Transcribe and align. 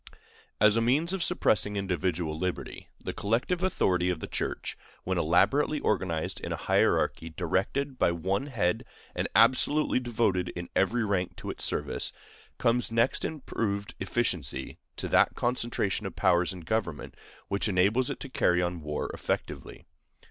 As 0.59 0.75
a 0.77 0.81
means 0.81 1.13
of 1.13 1.21
suppressing 1.21 1.75
individual 1.75 2.35
liberty, 2.35 2.87
the 3.03 3.13
collective 3.13 3.61
authority 3.61 4.09
of 4.09 4.19
the 4.19 4.25
Church, 4.25 4.75
when 5.03 5.19
elaborately 5.19 5.79
organized 5.79 6.39
in 6.39 6.51
a 6.51 6.55
hierarchy 6.55 7.29
directed 7.29 7.99
by 7.99 8.11
one 8.11 8.47
head 8.47 8.83
and 9.13 9.27
absolutely 9.35 9.99
devoted 9.99 10.49
in 10.55 10.69
every 10.75 11.05
rank 11.05 11.35
to 11.35 11.51
its 11.51 11.63
service, 11.63 12.11
comes 12.57 12.91
next 12.91 13.23
in 13.23 13.41
proved 13.41 13.93
efficiency 13.99 14.79
to 14.95 15.07
that 15.07 15.35
concentration 15.35 16.07
of 16.07 16.15
powers 16.15 16.51
in 16.51 16.61
government 16.61 17.13
which 17.47 17.67
enables 17.69 18.09
it 18.09 18.19
to 18.21 18.27
carry 18.27 18.59
on 18.59 18.81
war 18.81 19.07
effectively. 19.13 19.85